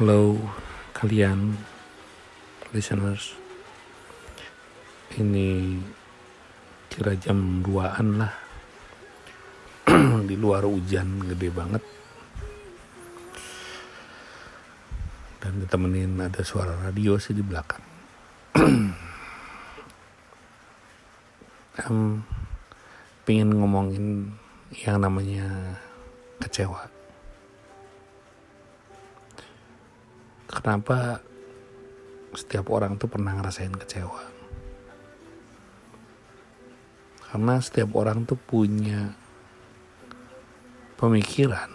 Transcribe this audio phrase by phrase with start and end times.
[0.00, 0.32] Halo
[0.96, 1.60] kalian
[2.72, 3.36] listeners.
[5.12, 5.76] Ini
[6.88, 8.32] kira jam 2an lah.
[10.24, 11.84] Di luar hujan gede banget.
[15.44, 17.84] Dan ditemenin ada suara radio sih di belakang.
[21.80, 22.24] Um,
[23.28, 24.32] Pengen ngomongin
[24.80, 25.76] yang namanya
[26.40, 26.99] kecewa
[30.60, 31.24] kenapa
[32.36, 34.22] setiap orang tuh pernah ngerasain kecewa?
[37.32, 39.16] Karena setiap orang tuh punya
[41.00, 41.72] pemikiran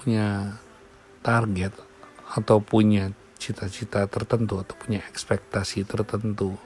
[0.00, 0.58] punya
[1.22, 1.70] target
[2.32, 6.56] atau punya cita-cita tertentu atau punya ekspektasi tertentu.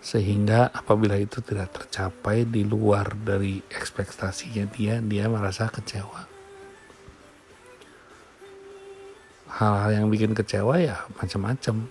[0.00, 6.39] Sehingga apabila itu tidak tercapai di luar dari ekspektasinya dia dia merasa kecewa
[9.50, 11.90] hal-hal yang bikin kecewa ya macam-macam.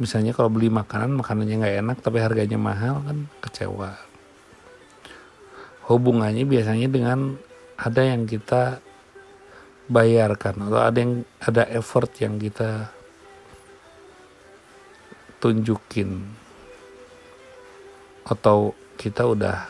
[0.00, 3.94] Misalnya kalau beli makanan makanannya nggak enak tapi harganya mahal kan kecewa.
[5.86, 7.36] Hubungannya biasanya dengan
[7.76, 8.80] ada yang kita
[9.90, 12.90] bayarkan atau ada yang ada effort yang kita
[15.38, 16.24] tunjukin.
[18.24, 19.66] Atau kita udah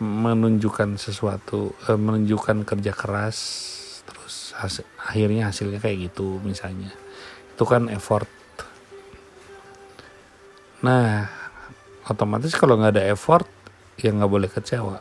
[0.00, 3.38] menunjukkan sesuatu eh, menunjukkan kerja keras
[4.60, 6.92] hasil, akhirnya hasilnya kayak gitu misalnya.
[7.56, 8.28] Itu kan effort.
[10.84, 11.28] Nah
[12.04, 13.48] otomatis kalau nggak ada effort
[13.96, 15.00] ya nggak boleh kecewa.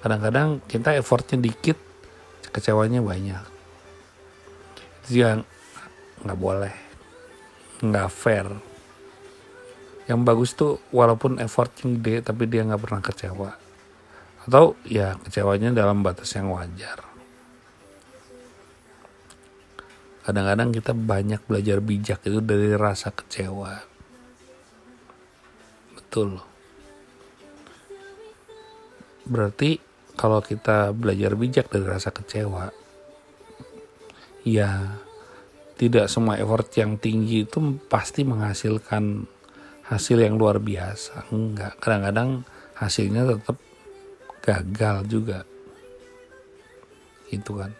[0.00, 1.76] Kadang-kadang kita effortnya dikit
[2.48, 3.44] kecewanya banyak.
[5.04, 5.44] Itu yang
[6.24, 6.74] nggak boleh
[7.84, 8.48] nggak fair.
[10.08, 13.50] Yang bagus tuh walaupun effortnya gede tapi dia nggak pernah kecewa.
[14.48, 17.09] Atau ya kecewanya dalam batas yang wajar
[20.30, 23.82] kadang-kadang kita banyak belajar bijak itu dari rasa kecewa.
[25.98, 26.38] Betul.
[29.26, 29.82] Berarti
[30.14, 32.70] kalau kita belajar bijak dari rasa kecewa
[34.46, 35.02] ya
[35.74, 37.58] tidak semua effort yang tinggi itu
[37.90, 39.26] pasti menghasilkan
[39.90, 41.26] hasil yang luar biasa.
[41.34, 41.74] Enggak.
[41.82, 42.46] Kadang-kadang
[42.78, 43.58] hasilnya tetap
[44.46, 45.42] gagal juga.
[47.26, 47.79] Gitu kan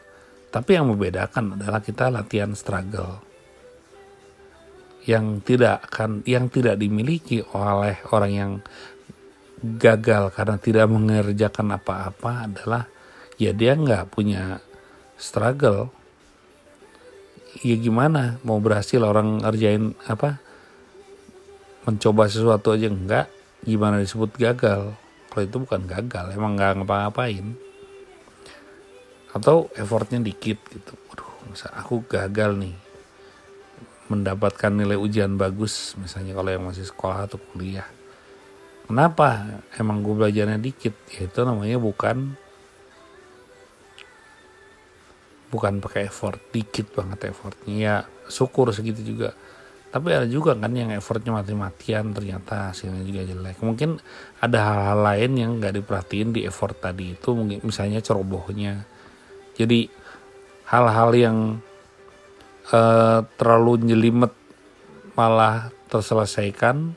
[0.51, 3.23] tapi yang membedakan adalah kita latihan struggle.
[5.07, 8.53] Yang tidak akan yang tidak dimiliki oleh orang yang
[9.63, 12.83] gagal karena tidak mengerjakan apa-apa adalah
[13.39, 14.59] ya dia nggak punya
[15.15, 15.95] struggle.
[17.63, 18.43] Ya gimana?
[18.43, 20.43] Mau berhasil orang ngerjain apa?
[21.87, 23.31] Mencoba sesuatu aja enggak
[23.63, 24.99] gimana disebut gagal?
[25.31, 27.70] Kalau itu bukan gagal emang nggak ngapa-ngapain
[29.31, 30.93] atau effortnya dikit gitu.
[31.11, 32.75] Waduh, masa aku gagal nih.
[34.11, 37.87] Mendapatkan nilai ujian bagus misalnya kalau yang masih sekolah atau kuliah.
[38.91, 39.63] Kenapa?
[39.79, 40.99] Emang gue belajarnya dikit.
[41.15, 42.35] Ya itu namanya bukan
[45.55, 46.43] bukan pakai effort.
[46.51, 47.75] Dikit banget effortnya.
[47.79, 47.95] Ya
[48.27, 49.31] syukur segitu juga.
[49.95, 53.63] Tapi ada juga kan yang effortnya mati-matian ternyata hasilnya juga jelek.
[53.63, 54.03] Mungkin
[54.43, 57.31] ada hal-hal lain yang nggak diperhatiin di effort tadi itu.
[57.31, 58.90] Mungkin misalnya cerobohnya
[59.61, 59.93] jadi
[60.65, 61.39] hal-hal yang
[62.73, 64.33] uh, terlalu jelimet
[65.13, 66.97] malah terselesaikan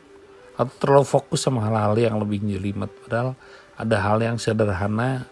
[0.55, 3.35] atau terlalu fokus sama hal-hal yang lebih jelimet padahal
[3.75, 5.25] ada hal yang sederhana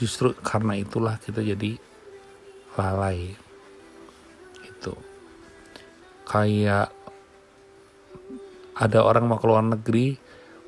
[0.00, 1.78] justru karena itulah kita jadi
[2.74, 3.36] lalai.
[4.64, 4.96] Itu.
[6.24, 6.90] Kayak
[8.72, 10.16] ada orang mau keluar negeri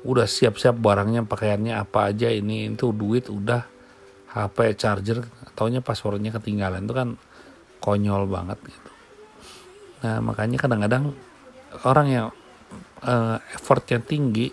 [0.05, 3.65] udah siap-siap barangnya pakaiannya apa aja ini itu duit udah
[4.37, 5.25] HP charger
[5.55, 7.09] taunya passwordnya ketinggalan itu kan
[7.79, 8.89] konyol banget gitu.
[10.03, 11.15] Nah makanya kadang-kadang
[11.87, 12.27] orang yang
[13.01, 14.51] uh, effortnya tinggi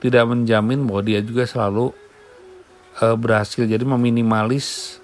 [0.00, 1.92] tidak menjamin bahwa dia juga selalu
[3.04, 3.68] uh, berhasil.
[3.68, 4.98] Jadi meminimalis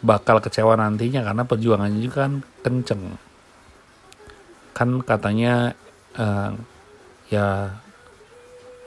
[0.00, 2.32] bakal kecewa nantinya karena perjuangannya juga kan
[2.64, 3.02] kenceng.
[4.72, 5.76] Kan katanya
[6.16, 6.56] uh,
[7.28, 7.76] ya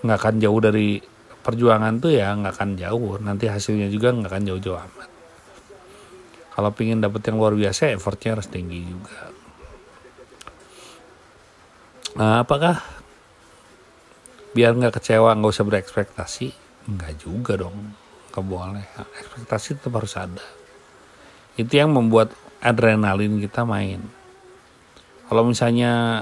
[0.04, 1.00] nggak akan jauh dari
[1.46, 3.22] perjuangan tuh ya nggak akan jauh.
[3.22, 5.13] Nanti hasilnya juga nggak akan jauh-jauh amat
[6.54, 9.34] kalau pingin dapet yang luar biasa effortnya harus tinggi juga.
[12.14, 12.78] Nah apakah
[14.54, 16.48] biar nggak kecewa nggak usah berekspektasi?
[16.94, 17.98] Nggak juga dong
[18.30, 18.86] nggak boleh.
[19.22, 20.46] Ekspektasi tetap harus ada.
[21.58, 24.02] Itu yang membuat adrenalin kita main.
[25.26, 26.22] Kalau misalnya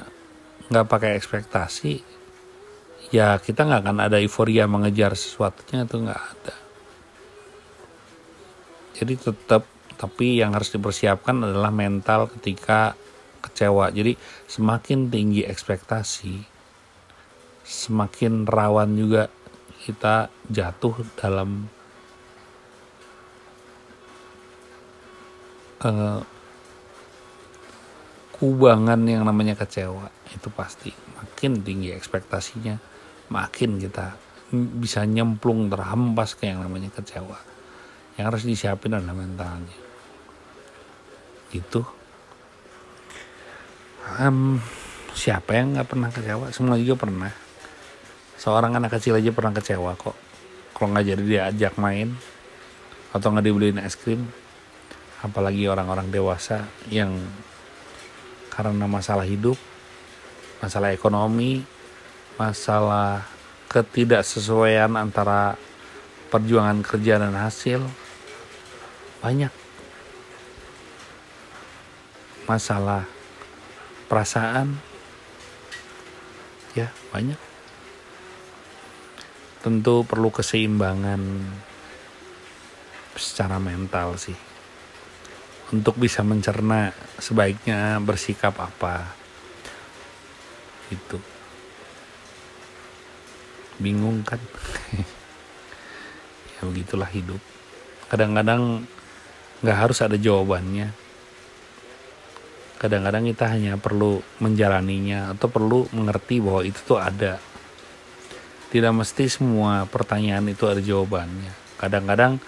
[0.72, 2.00] nggak pakai ekspektasi
[3.12, 6.56] ya kita nggak akan ada euforia mengejar sesuatunya itu nggak ada.
[8.96, 9.64] Jadi tetap
[10.02, 12.98] tapi yang harus dipersiapkan adalah mental ketika
[13.46, 13.94] kecewa.
[13.94, 14.18] Jadi
[14.50, 16.50] semakin tinggi ekspektasi
[17.62, 19.30] semakin rawan juga
[19.86, 21.70] kita jatuh dalam
[25.86, 26.22] uh,
[28.34, 30.10] kubangan yang namanya kecewa.
[30.34, 30.90] Itu pasti.
[31.22, 32.74] Makin tinggi ekspektasinya
[33.30, 34.18] makin kita
[34.82, 37.38] bisa nyemplung terhempas ke yang namanya kecewa.
[38.18, 39.91] Yang harus disiapin adalah mentalnya
[41.54, 41.82] itu?
[44.18, 44.60] Um,
[45.16, 46.52] siapa yang nggak pernah kecewa?
[46.52, 47.32] Semua juga pernah.
[48.42, 50.18] Seorang anak kecil aja pernah kecewa kok.
[50.74, 52.18] Kalau nggak jadi diajak main
[53.12, 54.24] atau nggak dibeliin es krim
[55.22, 57.14] apalagi orang-orang dewasa yang
[58.50, 59.60] karena masalah hidup
[60.64, 61.62] masalah ekonomi
[62.40, 63.28] masalah
[63.70, 65.60] ketidaksesuaian antara
[66.34, 67.84] perjuangan kerja dan hasil
[69.22, 69.54] banyak
[72.50, 73.06] masalah
[74.10, 74.78] perasaan
[76.74, 77.40] ya banyak.
[79.62, 81.22] Tentu perlu keseimbangan
[83.14, 84.38] secara mental sih.
[85.72, 86.92] Untuk bisa mencerna
[87.22, 89.16] sebaiknya bersikap apa
[90.92, 91.18] itu
[93.80, 94.42] bingung kan?
[96.62, 97.42] Ya begitulah hidup.
[98.06, 98.86] Kadang-kadang
[99.66, 100.94] nggak harus ada jawabannya
[102.82, 107.38] kadang-kadang kita hanya perlu menjalaninya atau perlu mengerti bahwa itu tuh ada.
[108.74, 111.78] Tidak mesti semua pertanyaan itu ada jawabannya.
[111.78, 112.42] Kadang-kadang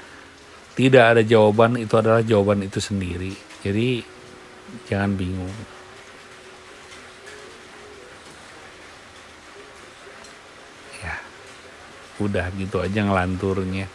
[0.74, 3.38] tidak ada jawaban itu adalah jawaban itu sendiri.
[3.62, 4.02] Jadi
[4.90, 5.54] jangan bingung.
[10.98, 11.22] Ya
[12.18, 13.86] udah gitu aja ngelanturnya.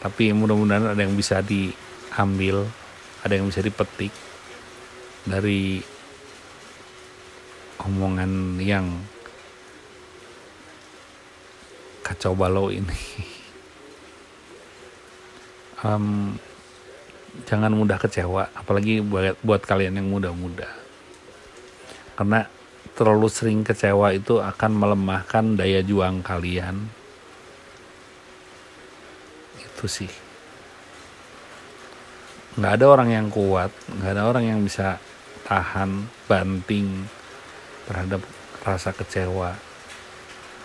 [0.00, 2.64] Tapi mudah-mudahan ada yang bisa diambil
[3.20, 4.31] ada yang bisa dipetik
[5.22, 5.78] dari
[7.82, 8.86] omongan yang
[12.02, 13.00] kacau balau ini.
[15.82, 16.38] Um,
[17.42, 20.70] jangan mudah kecewa apalagi buat buat kalian yang muda-muda.
[22.14, 22.46] Karena
[22.94, 26.86] terlalu sering kecewa itu akan melemahkan daya juang kalian.
[29.58, 30.06] Itu sih.
[32.54, 35.02] Nggak ada orang yang kuat nggak ada orang yang bisa
[35.46, 37.06] tahan banting
[37.86, 38.22] terhadap
[38.62, 39.54] rasa kecewa.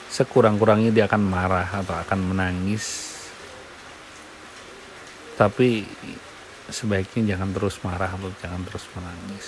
[0.07, 3.17] Sekurang-kurangnya dia akan marah atau akan menangis.
[5.35, 5.85] Tapi
[6.71, 9.45] sebaiknya jangan terus marah atau jangan terus menangis.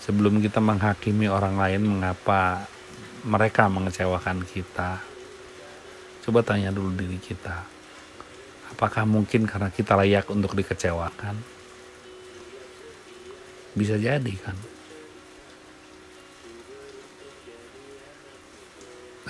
[0.00, 2.66] Sebelum kita menghakimi orang lain mengapa
[3.24, 5.00] mereka mengecewakan kita?
[6.20, 7.64] Coba tanya dulu diri kita.
[8.70, 11.59] Apakah mungkin karena kita layak untuk dikecewakan
[13.74, 14.56] bisa jadi kan?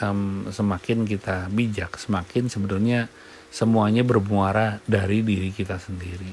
[0.00, 3.12] Um, semakin kita bijak semakin sebenarnya
[3.52, 6.32] semuanya bermuara dari diri kita sendiri.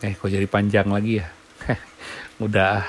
[0.00, 1.28] Eh kok jadi panjang lagi ya?
[2.44, 2.80] Udah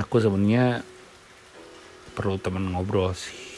[0.00, 0.80] aku sebenarnya
[2.16, 3.52] perlu teman ngobrol sih.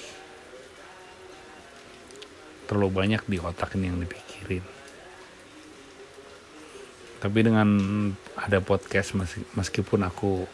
[2.67, 4.84] Terlalu banyak di otak ini yang dipikirin
[7.25, 7.65] tapi dengan
[8.37, 9.17] ada podcast
[9.57, 10.45] meskipun aku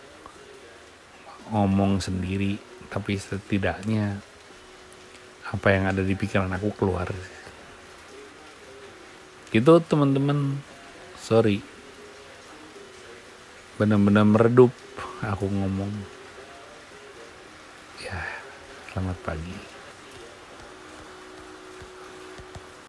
[1.51, 4.23] ngomong sendiri tapi setidaknya
[5.51, 7.11] apa yang ada di pikiran aku keluar.
[9.51, 10.63] Gitu teman-teman.
[11.19, 11.59] Sorry.
[13.75, 14.71] Benar-benar meredup
[15.27, 15.91] aku ngomong.
[17.99, 18.23] Ya
[18.95, 19.80] selamat pagi